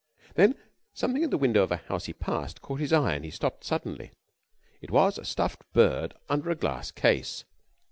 Then 0.33 0.55
something 0.95 1.21
in 1.21 1.29
the 1.29 1.37
window 1.37 1.61
of 1.61 1.71
a 1.71 1.77
house 1.77 2.05
he 2.05 2.13
passed 2.13 2.59
caught 2.63 2.79
his 2.79 2.91
eye 2.91 3.13
and 3.13 3.23
he 3.23 3.29
stopped 3.29 3.63
suddenly. 3.63 4.09
It 4.81 4.89
was 4.89 5.19
a 5.19 5.23
stuffed 5.25 5.61
bird 5.73 6.15
under 6.27 6.49
a 6.49 6.55
glass 6.55 6.89
case. 6.89 7.43